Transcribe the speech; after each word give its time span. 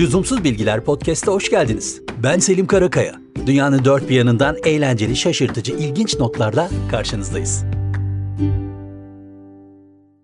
Lüzumsuz 0.00 0.44
Bilgiler 0.44 0.84
Podcast'a 0.84 1.32
hoş 1.32 1.50
geldiniz. 1.50 2.00
Ben 2.22 2.38
Selim 2.38 2.66
Karakaya. 2.66 3.14
Dünyanın 3.46 3.84
dört 3.84 4.08
bir 4.08 4.14
yanından 4.14 4.56
eğlenceli, 4.64 5.16
şaşırtıcı, 5.16 5.72
ilginç 5.72 6.18
notlarla 6.18 6.70
karşınızdayız. 6.90 7.64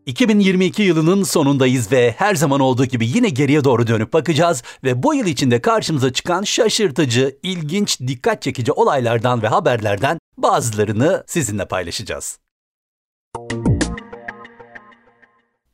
2022 0.06 0.82
yılının 0.82 1.22
sonundayız 1.22 1.92
ve 1.92 2.14
her 2.18 2.34
zaman 2.34 2.60
olduğu 2.60 2.84
gibi 2.84 3.08
yine 3.08 3.28
geriye 3.28 3.64
doğru 3.64 3.86
dönüp 3.86 4.12
bakacağız 4.12 4.62
ve 4.84 5.02
bu 5.02 5.14
yıl 5.14 5.26
içinde 5.26 5.60
karşımıza 5.60 6.12
çıkan 6.12 6.42
şaşırtıcı, 6.42 7.38
ilginç, 7.42 8.00
dikkat 8.00 8.42
çekici 8.42 8.72
olaylardan 8.72 9.42
ve 9.42 9.48
haberlerden 9.48 10.18
bazılarını 10.38 11.24
sizinle 11.26 11.68
paylaşacağız. 11.68 12.38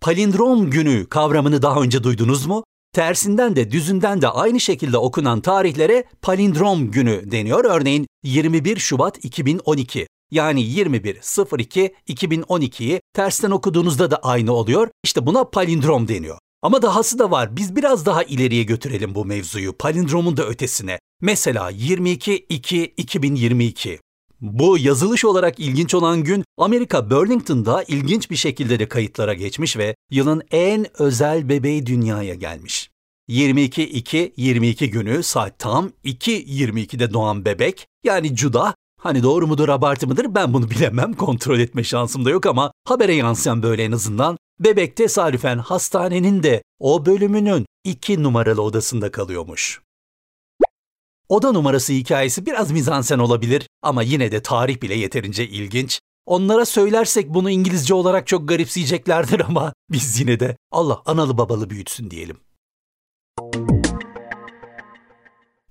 Palindrom 0.00 0.70
günü 0.70 1.08
kavramını 1.08 1.62
daha 1.62 1.80
önce 1.80 2.02
duydunuz 2.02 2.46
mu? 2.46 2.64
Tersinden 2.92 3.56
de 3.56 3.70
düzünden 3.70 4.22
de 4.22 4.28
aynı 4.28 4.60
şekilde 4.60 4.98
okunan 4.98 5.40
tarihlere 5.40 6.04
palindrom 6.22 6.90
günü 6.90 7.30
deniyor. 7.30 7.64
Örneğin 7.64 8.06
21 8.22 8.76
Şubat 8.76 9.24
2012 9.24 10.06
yani 10.30 10.62
21.02.2012'yi 10.62 13.00
tersten 13.14 13.50
okuduğunuzda 13.50 14.10
da 14.10 14.16
aynı 14.16 14.52
oluyor. 14.52 14.88
İşte 15.04 15.26
buna 15.26 15.44
palindrom 15.44 16.08
deniyor. 16.08 16.38
Ama 16.62 16.82
dahası 16.82 17.18
da 17.18 17.30
var. 17.30 17.56
Biz 17.56 17.76
biraz 17.76 18.06
daha 18.06 18.22
ileriye 18.22 18.62
götürelim 18.62 19.14
bu 19.14 19.24
mevzuyu. 19.24 19.78
Palindromun 19.78 20.36
da 20.36 20.46
ötesine. 20.46 20.98
Mesela 21.20 21.70
22.2.2022. 21.70 23.98
Bu 24.42 24.78
yazılış 24.78 25.24
olarak 25.24 25.60
ilginç 25.60 25.94
olan 25.94 26.24
gün 26.24 26.44
Amerika 26.58 27.10
Burlington'da 27.10 27.82
ilginç 27.82 28.30
bir 28.30 28.36
şekilde 28.36 28.78
de 28.78 28.88
kayıtlara 28.88 29.34
geçmiş 29.34 29.76
ve 29.76 29.94
yılın 30.10 30.42
en 30.50 30.86
özel 31.02 31.48
bebeği 31.48 31.86
dünyaya 31.86 32.34
gelmiş. 32.34 32.90
22-2-22 33.28 34.86
günü 34.86 35.22
saat 35.22 35.58
tam 35.58 35.90
2.22'de 36.04 37.12
doğan 37.12 37.44
bebek 37.44 37.86
yani 38.04 38.36
Cuda 38.36 38.74
Hani 39.00 39.22
doğru 39.22 39.46
mudur 39.46 39.68
abartı 39.68 40.06
mıdır 40.06 40.34
ben 40.34 40.52
bunu 40.52 40.70
bilemem 40.70 41.12
kontrol 41.12 41.58
etme 41.58 41.84
şansım 41.84 42.24
da 42.24 42.30
yok 42.30 42.46
ama 42.46 42.72
habere 42.84 43.14
yansıyan 43.14 43.62
böyle 43.62 43.84
en 43.84 43.92
azından 43.92 44.38
bebek 44.60 44.96
tesadüfen 44.96 45.58
hastanenin 45.58 46.42
de 46.42 46.62
o 46.78 47.06
bölümünün 47.06 47.66
2 47.84 48.22
numaralı 48.22 48.62
odasında 48.62 49.10
kalıyormuş. 49.10 49.80
Oda 51.32 51.52
numarası 51.52 51.92
hikayesi 51.92 52.46
biraz 52.46 52.70
mizansen 52.70 53.18
olabilir 53.18 53.68
ama 53.82 54.02
yine 54.02 54.32
de 54.32 54.42
tarih 54.42 54.82
bile 54.82 54.94
yeterince 54.94 55.48
ilginç. 55.48 56.00
Onlara 56.26 56.64
söylersek 56.64 57.28
bunu 57.28 57.50
İngilizce 57.50 57.94
olarak 57.94 58.26
çok 58.26 58.48
garipseyeceklerdir 58.48 59.40
ama 59.48 59.72
biz 59.90 60.20
yine 60.20 60.40
de 60.40 60.56
Allah 60.72 61.02
analı 61.06 61.38
babalı 61.38 61.70
büyütsün 61.70 62.10
diyelim. 62.10 62.36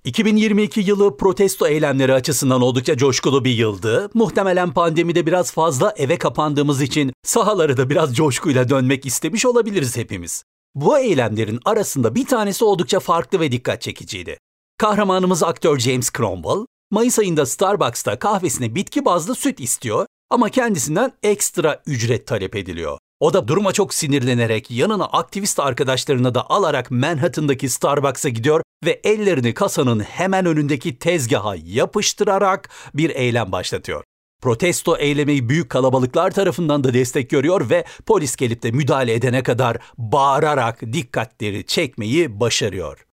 2022 0.04 0.80
yılı 0.80 1.16
protesto 1.16 1.66
eylemleri 1.66 2.14
açısından 2.14 2.62
oldukça 2.62 2.96
coşkulu 2.96 3.44
bir 3.44 3.54
yıldı. 3.54 4.10
Muhtemelen 4.14 4.72
pandemide 4.72 5.26
biraz 5.26 5.52
fazla 5.52 5.94
eve 5.96 6.18
kapandığımız 6.18 6.82
için 6.82 7.12
sahaları 7.22 7.76
da 7.76 7.90
biraz 7.90 8.16
coşkuyla 8.16 8.68
dönmek 8.68 9.06
istemiş 9.06 9.46
olabiliriz 9.46 9.96
hepimiz. 9.96 10.44
Bu 10.74 10.98
eylemlerin 10.98 11.60
arasında 11.64 12.14
bir 12.14 12.26
tanesi 12.26 12.64
oldukça 12.64 13.00
farklı 13.00 13.40
ve 13.40 13.52
dikkat 13.52 13.82
çekiciydi. 13.82 14.38
Kahramanımız 14.82 15.42
aktör 15.42 15.78
James 15.78 16.10
Cromwell, 16.12 16.66
Mayıs 16.90 17.18
ayında 17.18 17.46
Starbucks'ta 17.46 18.18
kahvesine 18.18 18.74
bitki 18.74 19.04
bazlı 19.04 19.34
süt 19.34 19.60
istiyor 19.60 20.06
ama 20.30 20.48
kendisinden 20.48 21.12
ekstra 21.22 21.82
ücret 21.86 22.26
talep 22.26 22.56
ediliyor. 22.56 22.98
O 23.20 23.32
da 23.32 23.48
duruma 23.48 23.72
çok 23.72 23.94
sinirlenerek 23.94 24.70
yanına 24.70 25.04
aktivist 25.04 25.60
arkadaşlarını 25.60 26.34
da 26.34 26.50
alarak 26.50 26.90
Manhattan'daki 26.90 27.68
Starbucks'a 27.68 28.28
gidiyor 28.28 28.62
ve 28.84 29.00
ellerini 29.04 29.54
kasanın 29.54 30.00
hemen 30.00 30.46
önündeki 30.46 30.98
tezgaha 30.98 31.54
yapıştırarak 31.64 32.70
bir 32.94 33.10
eylem 33.10 33.52
başlatıyor. 33.52 34.04
Protesto 34.40 34.96
eylemi 34.96 35.48
büyük 35.48 35.70
kalabalıklar 35.70 36.30
tarafından 36.30 36.84
da 36.84 36.94
destek 36.94 37.30
görüyor 37.30 37.70
ve 37.70 37.84
polis 38.06 38.36
gelip 38.36 38.62
de 38.62 38.70
müdahale 38.70 39.14
edene 39.14 39.42
kadar 39.42 39.76
bağırarak 39.98 40.80
dikkatleri 40.92 41.66
çekmeyi 41.66 42.40
başarıyor. 42.40 43.06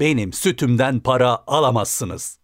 Benim 0.00 0.32
sütümden 0.32 1.00
para 1.00 1.44
alamazsınız. 1.46 2.38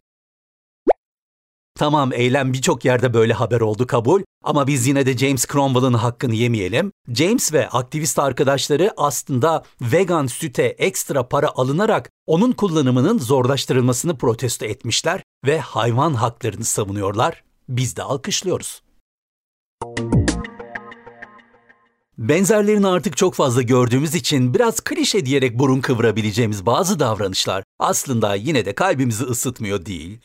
Tamam 1.74 2.12
eylem 2.12 2.52
birçok 2.52 2.84
yerde 2.84 3.14
böyle 3.14 3.32
haber 3.32 3.60
oldu 3.60 3.86
kabul 3.86 4.22
ama 4.44 4.66
biz 4.66 4.86
yine 4.86 5.06
de 5.06 5.18
James 5.18 5.46
Cromwell'ın 5.46 5.94
hakkını 5.94 6.34
yemeyelim. 6.34 6.92
James 7.08 7.52
ve 7.52 7.68
aktivist 7.68 8.18
arkadaşları 8.18 8.92
aslında 8.96 9.62
vegan 9.80 10.26
süte 10.26 10.62
ekstra 10.62 11.28
para 11.28 11.48
alınarak 11.48 12.10
onun 12.26 12.52
kullanımının 12.52 13.18
zorlaştırılmasını 13.18 14.18
protesto 14.18 14.66
etmişler 14.66 15.22
ve 15.46 15.58
hayvan 15.58 16.14
haklarını 16.14 16.64
savunuyorlar. 16.64 17.44
Biz 17.68 17.96
de 17.96 18.02
alkışlıyoruz. 18.02 18.82
Benzerlerini 22.18 22.86
artık 22.86 23.16
çok 23.16 23.34
fazla 23.34 23.62
gördüğümüz 23.62 24.14
için 24.14 24.54
biraz 24.54 24.80
klişe 24.80 25.26
diyerek 25.26 25.58
burun 25.58 25.80
kıvırabileceğimiz 25.80 26.66
bazı 26.66 26.98
davranışlar 27.00 27.64
aslında 27.78 28.34
yine 28.34 28.64
de 28.64 28.74
kalbimizi 28.74 29.24
ısıtmıyor 29.24 29.86
değil. 29.86 30.18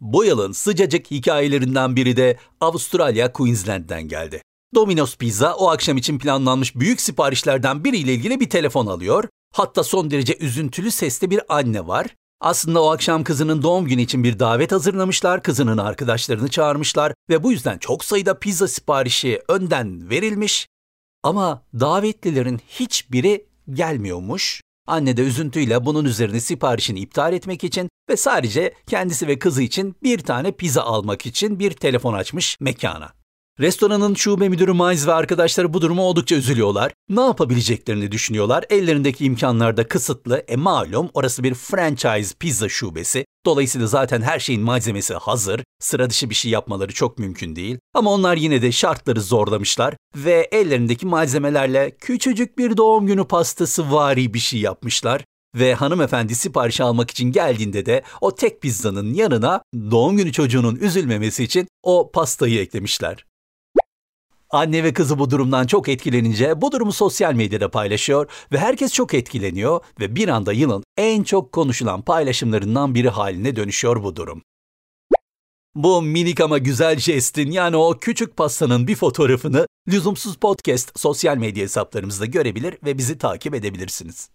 Bu 0.00 0.24
yılın 0.24 0.52
sıcacık 0.52 1.10
hikayelerinden 1.10 1.96
biri 1.96 2.16
de 2.16 2.38
Avustralya 2.60 3.32
Queensland'den 3.32 4.08
geldi. 4.08 4.42
Domino's 4.74 5.16
Pizza 5.16 5.54
o 5.54 5.68
akşam 5.68 5.96
için 5.96 6.18
planlanmış 6.18 6.76
büyük 6.76 7.00
siparişlerden 7.00 7.84
biriyle 7.84 8.14
ilgili 8.14 8.40
bir 8.40 8.50
telefon 8.50 8.86
alıyor. 8.86 9.24
Hatta 9.54 9.84
son 9.84 10.10
derece 10.10 10.36
üzüntülü 10.36 10.90
sesli 10.90 11.30
bir 11.30 11.40
anne 11.48 11.86
var. 11.86 12.06
Aslında 12.40 12.82
o 12.82 12.90
akşam 12.90 13.24
kızının 13.24 13.62
doğum 13.62 13.86
günü 13.86 14.02
için 14.02 14.24
bir 14.24 14.38
davet 14.38 14.72
hazırlamışlar, 14.72 15.42
kızının 15.42 15.78
arkadaşlarını 15.78 16.48
çağırmışlar 16.48 17.14
ve 17.30 17.42
bu 17.42 17.52
yüzden 17.52 17.78
çok 17.78 18.04
sayıda 18.04 18.38
pizza 18.38 18.68
siparişi 18.68 19.42
önden 19.48 20.10
verilmiş. 20.10 20.66
Ama 21.26 21.62
davetlilerin 21.80 22.60
hiçbiri 22.68 23.46
gelmiyormuş. 23.70 24.60
Anne 24.86 25.16
de 25.16 25.22
üzüntüyle 25.22 25.84
bunun 25.86 26.04
üzerine 26.04 26.40
siparişini 26.40 27.00
iptal 27.00 27.32
etmek 27.32 27.64
için 27.64 27.88
ve 28.10 28.16
sadece 28.16 28.74
kendisi 28.86 29.28
ve 29.28 29.38
kızı 29.38 29.62
için 29.62 29.96
bir 30.02 30.18
tane 30.18 30.52
pizza 30.52 30.82
almak 30.82 31.26
için 31.26 31.58
bir 31.58 31.70
telefon 31.70 32.14
açmış 32.14 32.56
mekana. 32.60 33.12
Restoranın 33.60 34.14
şube 34.14 34.48
müdürü 34.48 34.72
Miles 34.72 35.06
ve 35.06 35.12
arkadaşları 35.12 35.74
bu 35.74 35.80
duruma 35.80 36.02
oldukça 36.02 36.36
üzülüyorlar. 36.36 36.92
Ne 37.08 37.20
yapabileceklerini 37.20 38.12
düşünüyorlar. 38.12 38.64
Ellerindeki 38.70 39.24
imkanlar 39.24 39.76
da 39.76 39.88
kısıtlı. 39.88 40.44
E 40.48 40.56
malum 40.56 41.10
orası 41.14 41.42
bir 41.42 41.54
franchise 41.54 42.34
pizza 42.40 42.68
şubesi. 42.68 43.24
Dolayısıyla 43.46 43.86
zaten 43.86 44.22
her 44.22 44.38
şeyin 44.38 44.62
malzemesi 44.62 45.14
hazır. 45.14 45.60
Sıra 45.80 46.10
dışı 46.10 46.30
bir 46.30 46.34
şey 46.34 46.50
yapmaları 46.50 46.92
çok 46.92 47.18
mümkün 47.18 47.56
değil. 47.56 47.78
Ama 47.94 48.12
onlar 48.12 48.36
yine 48.36 48.62
de 48.62 48.72
şartları 48.72 49.20
zorlamışlar 49.20 49.94
ve 50.16 50.48
ellerindeki 50.52 51.06
malzemelerle 51.06 51.96
küçücük 52.00 52.58
bir 52.58 52.76
doğum 52.76 53.06
günü 53.06 53.24
pastası 53.24 53.92
vari 53.92 54.34
bir 54.34 54.38
şey 54.38 54.60
yapmışlar 54.60 55.24
ve 55.54 55.74
hanımefendi 55.74 56.34
sipariş 56.34 56.80
almak 56.80 57.10
için 57.10 57.32
geldiğinde 57.32 57.86
de 57.86 58.02
o 58.20 58.34
tek 58.34 58.62
pizzanın 58.62 59.14
yanına 59.14 59.62
doğum 59.90 60.16
günü 60.16 60.32
çocuğunun 60.32 60.76
üzülmemesi 60.76 61.44
için 61.44 61.68
o 61.82 62.10
pastayı 62.12 62.60
eklemişler. 62.60 63.24
Anne 64.50 64.84
ve 64.84 64.92
kızı 64.92 65.18
bu 65.18 65.30
durumdan 65.30 65.66
çok 65.66 65.88
etkilenince 65.88 66.60
bu 66.60 66.72
durumu 66.72 66.92
sosyal 66.92 67.34
medyada 67.34 67.70
paylaşıyor 67.70 68.30
ve 68.52 68.58
herkes 68.58 68.92
çok 68.92 69.14
etkileniyor 69.14 69.80
ve 70.00 70.16
bir 70.16 70.28
anda 70.28 70.52
yılın 70.52 70.84
en 70.96 71.22
çok 71.22 71.52
konuşulan 71.52 72.02
paylaşımlarından 72.02 72.94
biri 72.94 73.08
haline 73.08 73.56
dönüşüyor 73.56 74.02
bu 74.02 74.16
durum. 74.16 74.42
Bu 75.74 76.02
minik 76.02 76.40
ama 76.40 76.58
güzel 76.58 76.98
jestin 76.98 77.50
yani 77.50 77.76
o 77.76 77.98
küçük 78.00 78.36
pastanın 78.36 78.86
bir 78.86 78.94
fotoğrafını 78.94 79.66
Lüzumsuz 79.88 80.36
Podcast 80.36 81.00
sosyal 81.00 81.36
medya 81.36 81.62
hesaplarımızda 81.62 82.26
görebilir 82.26 82.78
ve 82.84 82.98
bizi 82.98 83.18
takip 83.18 83.54
edebilirsiniz. 83.54 84.30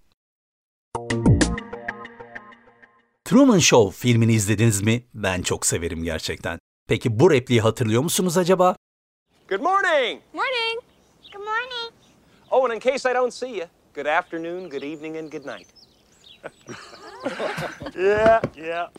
Truman 3.25 3.59
Show 3.59 4.07
filmini 4.07 4.33
izlediniz 4.33 4.81
mi? 4.81 5.03
Ben 5.13 5.41
çok 5.41 5.65
severim 5.65 6.03
gerçekten. 6.03 6.59
Peki 6.87 7.19
bu 7.19 7.31
repliği 7.31 7.61
hatırlıyor 7.61 8.01
musunuz 8.01 8.37
acaba? 8.37 8.75
Good 9.51 9.61
morning. 9.61 10.21
Morning. 10.33 10.79
Good 11.33 11.43
morning. 11.43 11.91
Oh, 12.51 12.65
and 12.65 12.73
in 12.73 12.79
case 12.79 13.05
I 13.05 13.13
don't 13.13 13.33
see 13.33 13.57
you, 13.57 13.65
good 13.93 14.07
afternoon, 14.07 14.69
good 14.69 14.83
evening, 14.83 15.17
and 15.17 15.31
good 15.31 15.45
night. 15.45 15.67
yeah, 17.97 18.41
yeah. 18.57 18.89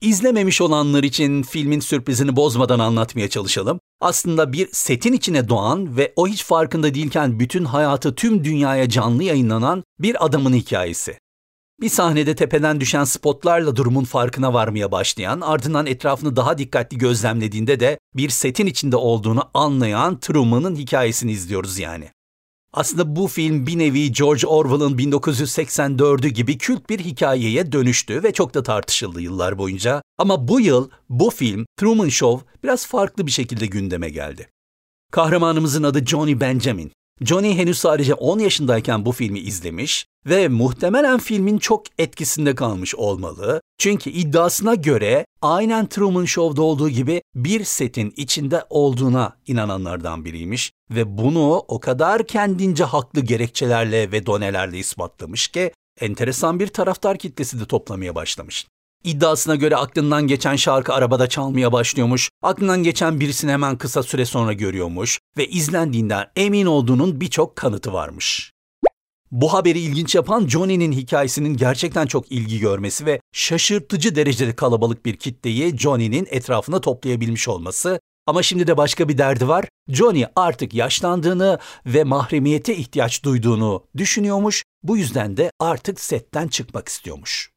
İzlememiş 0.00 0.60
olanlar 0.60 1.02
için 1.02 1.42
filmin 1.42 1.80
sürprizini 1.80 2.36
bozmadan 2.36 2.78
anlatmaya 2.78 3.28
çalışalım. 3.28 3.80
Aslında 4.00 4.52
bir 4.52 4.68
setin 4.72 5.12
içine 5.12 5.48
doğan 5.48 5.96
ve 5.96 6.12
o 6.16 6.28
hiç 6.28 6.44
farkında 6.44 6.94
değilken 6.94 7.40
bütün 7.40 7.64
hayatı 7.64 8.14
tüm 8.14 8.44
dünyaya 8.44 8.88
canlı 8.88 9.22
yayınlanan 9.22 9.84
bir 9.98 10.24
adamın 10.24 10.52
hikayesi. 10.52 11.18
Bir 11.80 11.88
sahnede 11.88 12.34
tepeden 12.34 12.80
düşen 12.80 13.04
spotlarla 13.04 13.76
durumun 13.76 14.04
farkına 14.04 14.54
varmaya 14.54 14.92
başlayan, 14.92 15.40
ardından 15.40 15.86
etrafını 15.86 16.36
daha 16.36 16.58
dikkatli 16.58 16.98
gözlemlediğinde 16.98 17.80
de 17.80 17.98
bir 18.16 18.28
setin 18.28 18.66
içinde 18.66 18.96
olduğunu 18.96 19.50
anlayan 19.54 20.20
Truman'ın 20.20 20.76
hikayesini 20.76 21.32
izliyoruz 21.32 21.78
yani. 21.78 22.10
Aslında 22.72 23.16
bu 23.16 23.28
film 23.28 23.66
bir 23.66 23.78
nevi 23.78 24.12
George 24.12 24.46
Orwell'ın 24.46 24.98
1984'ü 24.98 26.28
gibi 26.28 26.58
kült 26.58 26.90
bir 26.90 26.98
hikayeye 26.98 27.72
dönüştü 27.72 28.22
ve 28.22 28.32
çok 28.32 28.54
da 28.54 28.62
tartışıldı 28.62 29.20
yıllar 29.20 29.58
boyunca. 29.58 30.02
Ama 30.18 30.48
bu 30.48 30.60
yıl 30.60 30.90
bu 31.08 31.30
film 31.30 31.66
Truman 31.76 32.08
Show 32.08 32.46
biraz 32.64 32.86
farklı 32.86 33.26
bir 33.26 33.30
şekilde 33.30 33.66
gündeme 33.66 34.10
geldi. 34.10 34.48
Kahramanımızın 35.12 35.82
adı 35.82 36.06
Johnny 36.06 36.40
Benjamin. 36.40 36.92
Johnny 37.24 37.56
henüz 37.56 37.78
sadece 37.78 38.14
10 38.14 38.38
yaşındayken 38.38 39.04
bu 39.04 39.12
filmi 39.12 39.38
izlemiş 39.38 40.06
ve 40.26 40.48
muhtemelen 40.48 41.18
filmin 41.18 41.58
çok 41.58 41.84
etkisinde 41.98 42.54
kalmış 42.54 42.94
olmalı. 42.94 43.60
Çünkü 43.78 44.10
iddiasına 44.10 44.74
göre 44.74 45.26
aynen 45.42 45.86
Truman 45.86 46.24
Show'da 46.24 46.62
olduğu 46.62 46.88
gibi 46.88 47.22
bir 47.34 47.64
setin 47.64 48.14
içinde 48.16 48.64
olduğuna 48.70 49.36
inananlardan 49.46 50.24
biriymiş 50.24 50.72
ve 50.90 51.18
bunu 51.18 51.64
o 51.68 51.80
kadar 51.80 52.26
kendince 52.26 52.84
haklı 52.84 53.20
gerekçelerle 53.20 54.12
ve 54.12 54.26
donelerle 54.26 54.78
ispatlamış 54.78 55.48
ki 55.48 55.72
enteresan 56.00 56.60
bir 56.60 56.66
taraftar 56.66 57.18
kitlesi 57.18 57.60
de 57.60 57.64
toplamaya 57.64 58.14
başlamış. 58.14 58.66
İddiasına 59.04 59.56
göre 59.56 59.76
aklından 59.76 60.26
geçen 60.26 60.56
şarkı 60.56 60.92
arabada 60.94 61.28
çalmaya 61.28 61.72
başlıyormuş, 61.72 62.30
aklından 62.42 62.82
geçen 62.82 63.20
birisini 63.20 63.52
hemen 63.52 63.78
kısa 63.78 64.02
süre 64.02 64.24
sonra 64.24 64.52
görüyormuş 64.52 65.18
ve 65.36 65.48
izlendiğinden 65.48 66.26
emin 66.36 66.66
olduğunun 66.66 67.20
birçok 67.20 67.56
kanıtı 67.56 67.92
varmış. 67.92 68.52
Bu 69.30 69.52
haberi 69.52 69.80
ilginç 69.80 70.14
yapan 70.14 70.46
Johnny'nin 70.46 70.92
hikayesinin 70.92 71.56
gerçekten 71.56 72.06
çok 72.06 72.32
ilgi 72.32 72.58
görmesi 72.58 73.06
ve 73.06 73.20
şaşırtıcı 73.32 74.14
derecede 74.14 74.56
kalabalık 74.56 75.06
bir 75.06 75.16
kitleyi 75.16 75.78
Johnny'nin 75.78 76.26
etrafına 76.30 76.80
toplayabilmiş 76.80 77.48
olması 77.48 78.00
ama 78.26 78.42
şimdi 78.42 78.66
de 78.66 78.76
başka 78.76 79.08
bir 79.08 79.18
derdi 79.18 79.48
var. 79.48 79.64
Johnny 79.88 80.24
artık 80.36 80.74
yaşlandığını 80.74 81.58
ve 81.86 82.04
mahremiyete 82.04 82.76
ihtiyaç 82.76 83.24
duyduğunu 83.24 83.84
düşünüyormuş. 83.96 84.64
Bu 84.82 84.96
yüzden 84.96 85.36
de 85.36 85.50
artık 85.60 86.00
setten 86.00 86.48
çıkmak 86.48 86.88
istiyormuş. 86.88 87.50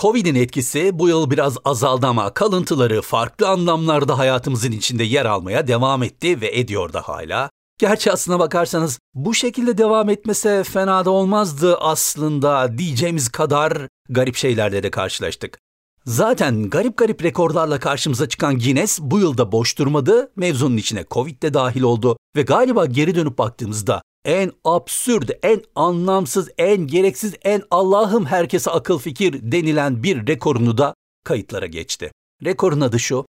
Covid'in 0.00 0.34
etkisi 0.34 0.98
bu 0.98 1.08
yıl 1.08 1.30
biraz 1.30 1.56
azaldı 1.64 2.06
ama 2.06 2.34
kalıntıları 2.34 3.02
farklı 3.02 3.48
anlamlarda 3.48 4.18
hayatımızın 4.18 4.72
içinde 4.72 5.04
yer 5.04 5.24
almaya 5.24 5.66
devam 5.66 6.02
etti 6.02 6.40
ve 6.40 6.58
ediyor 6.58 6.92
da 6.92 7.00
hala. 7.00 7.50
Gerçi 7.78 8.12
aslına 8.12 8.38
bakarsanız 8.38 8.98
bu 9.14 9.34
şekilde 9.34 9.78
devam 9.78 10.10
etmese 10.10 10.64
fena 10.64 11.04
da 11.04 11.10
olmazdı 11.10 11.76
aslında 11.76 12.78
diyeceğimiz 12.78 13.28
kadar 13.28 13.88
garip 14.08 14.36
şeylerle 14.36 14.82
de 14.82 14.90
karşılaştık. 14.90 15.58
Zaten 16.06 16.70
garip 16.70 16.96
garip 16.96 17.24
rekorlarla 17.24 17.78
karşımıza 17.78 18.28
çıkan 18.28 18.58
Guinness 18.58 18.98
bu 19.00 19.18
yılda 19.18 19.52
boş 19.52 19.78
durmadı, 19.78 20.30
mevzunun 20.36 20.76
içine 20.76 21.04
Covid 21.10 21.42
de 21.42 21.54
dahil 21.54 21.82
oldu 21.82 22.16
ve 22.36 22.42
galiba 22.42 22.86
geri 22.86 23.14
dönüp 23.14 23.38
baktığımızda 23.38 24.02
en 24.24 24.52
absürt, 24.64 25.30
en 25.42 25.62
anlamsız, 25.74 26.48
en 26.58 26.86
gereksiz, 26.86 27.34
en 27.42 27.62
Allah'ım 27.70 28.26
herkese 28.26 28.70
akıl 28.70 28.98
fikir 28.98 29.52
denilen 29.52 30.02
bir 30.02 30.26
rekorunu 30.26 30.78
da 30.78 30.94
kayıtlara 31.24 31.66
geçti. 31.66 32.12
Rekorun 32.44 32.80
adı 32.80 32.98
şu, 32.98 33.26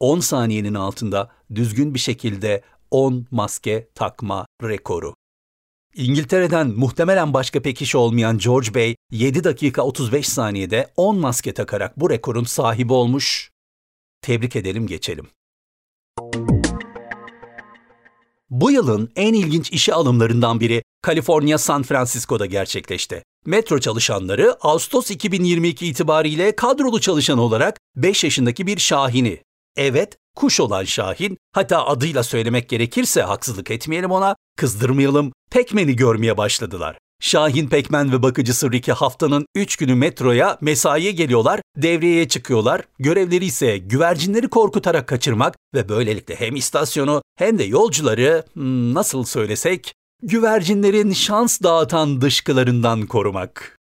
10 0.00 0.20
saniyenin 0.20 0.74
altında 0.74 1.30
düzgün 1.54 1.94
bir 1.94 1.98
şekilde 1.98 2.62
10 2.90 3.26
maske 3.30 3.88
takma 3.94 4.46
rekoru. 4.62 5.14
İngiltere'den 5.94 6.68
muhtemelen 6.68 7.34
başka 7.34 7.62
pek 7.62 7.82
iş 7.82 7.94
olmayan 7.94 8.38
George 8.38 8.74
Bey 8.74 8.96
7 9.10 9.44
dakika 9.44 9.82
35 9.82 10.28
saniyede 10.28 10.92
10 10.96 11.18
maske 11.18 11.54
takarak 11.54 12.00
bu 12.00 12.10
rekorun 12.10 12.44
sahibi 12.44 12.92
olmuş. 12.92 13.50
Tebrik 14.22 14.56
edelim 14.56 14.86
geçelim. 14.86 15.28
Bu 18.54 18.70
yılın 18.70 19.10
en 19.16 19.34
ilginç 19.34 19.70
işe 19.70 19.94
alımlarından 19.94 20.60
biri 20.60 20.82
Kaliforniya 21.02 21.58
San 21.58 21.82
Francisco'da 21.82 22.46
gerçekleşti. 22.46 23.22
Metro 23.46 23.78
çalışanları 23.78 24.56
Ağustos 24.60 25.10
2022 25.10 25.86
itibariyle 25.86 26.56
kadrolu 26.56 27.00
çalışan 27.00 27.38
olarak 27.38 27.80
5 27.96 28.24
yaşındaki 28.24 28.66
bir 28.66 28.78
Şahin'i, 28.78 29.42
evet 29.76 30.16
kuş 30.36 30.60
olan 30.60 30.84
Şahin, 30.84 31.36
hatta 31.52 31.86
adıyla 31.86 32.22
söylemek 32.22 32.68
gerekirse 32.68 33.22
haksızlık 33.22 33.70
etmeyelim 33.70 34.10
ona, 34.10 34.36
kızdırmayalım, 34.56 35.32
Pekmen'i 35.50 35.96
görmeye 35.96 36.36
başladılar. 36.36 36.98
Şahin 37.20 37.68
Pekmen 37.68 38.12
ve 38.12 38.22
bakıcısı 38.22 38.72
Ricky 38.72 38.94
haftanın 38.94 39.46
3 39.54 39.76
günü 39.76 39.94
metroya 39.94 40.58
mesaiye 40.60 41.12
geliyorlar, 41.12 41.60
devreye 41.76 42.28
çıkıyorlar. 42.28 42.82
Görevleri 42.98 43.44
ise 43.44 43.78
güvercinleri 43.78 44.48
korkutarak 44.48 45.08
kaçırmak 45.08 45.54
ve 45.74 45.88
böylelikle 45.88 46.34
hem 46.34 46.56
istasyonu 46.56 47.22
hem 47.36 47.58
de 47.58 47.64
yolcuları 47.64 48.44
hmm, 48.54 48.94
nasıl 48.94 49.24
söylesek 49.24 49.94
güvercinlerin 50.22 51.12
şans 51.12 51.62
dağıtan 51.62 52.20
dışkılarından 52.20 53.06
korumak. 53.06 53.78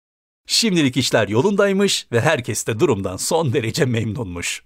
Şimdilik 0.48 0.98
işler 0.98 1.28
yolundaymış 1.28 2.08
ve 2.12 2.22
herkes 2.22 2.68
de 2.68 2.80
durumdan 2.80 3.18
son 3.18 3.54
derece 3.54 3.86
memnunmuş. 3.86 4.64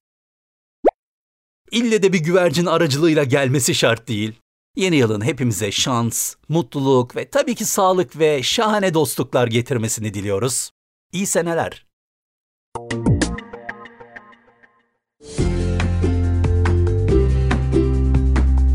İlle 1.71 2.03
de 2.03 2.13
bir 2.13 2.19
güvercin 2.19 2.65
aracılığıyla 2.65 3.23
gelmesi 3.23 3.75
şart 3.75 4.07
değil. 4.07 4.33
Yeni 4.75 4.95
yılın 4.95 5.21
hepimize 5.21 5.71
şans, 5.71 6.35
mutluluk 6.49 7.15
ve 7.15 7.29
tabii 7.29 7.55
ki 7.55 7.65
sağlık 7.65 8.19
ve 8.19 8.43
şahane 8.43 8.93
dostluklar 8.93 9.47
getirmesini 9.47 10.13
diliyoruz. 10.13 10.71
İyi 11.11 11.25
seneler. 11.25 11.85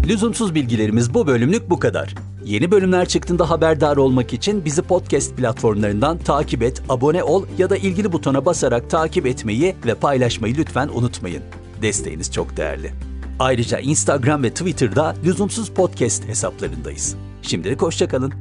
Lüzumsuz 0.09 0.55
bilgilerimiz 0.55 1.15
bu 1.15 1.27
bölümlük 1.27 1.71
bu 1.71 1.79
kadar. 1.79 2.15
Yeni 2.45 2.71
bölümler 2.71 3.09
çıktığında 3.09 3.51
haberdar 3.51 3.97
olmak 3.97 4.33
için 4.33 4.65
bizi 4.65 4.83
podcast 4.83 5.37
platformlarından 5.37 6.19
takip 6.19 6.63
et, 6.63 6.83
abone 6.89 7.23
ol 7.23 7.47
ya 7.59 7.71
da 7.71 7.77
ilgili 7.77 8.13
butona 8.13 8.45
basarak 8.45 8.91
takip 8.91 9.27
etmeyi 9.27 9.77
ve 9.87 9.95
paylaşmayı 9.95 10.57
lütfen 10.57 10.89
unutmayın. 10.89 11.43
Desteğiniz 11.83 12.33
çok 12.33 12.57
değerli. 12.57 13.10
Ayrıca 13.41 13.79
Instagram 13.79 14.43
ve 14.43 14.51
Twitter'da 14.51 15.15
lüzumsuz 15.25 15.71
podcast 15.71 16.29
hesaplarındayız. 16.29 17.17
Şimdilik 17.43 17.83
hoşçakalın. 17.83 18.33